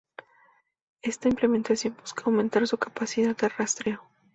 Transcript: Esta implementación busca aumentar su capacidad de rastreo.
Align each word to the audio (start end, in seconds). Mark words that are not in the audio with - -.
Esta 1.03 1.27
implementación 1.29 1.95
busca 1.95 2.23
aumentar 2.25 2.65
su 2.67 2.75
capacidad 2.79 3.37
de 3.37 3.49
rastreo. 3.49 4.01